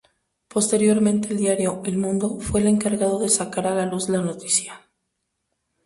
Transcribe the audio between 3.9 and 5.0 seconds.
la noticia.